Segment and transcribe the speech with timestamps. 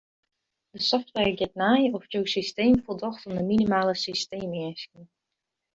[0.75, 5.03] De software giet nei oft jo systeem foldocht oan de minimale systeemeasken.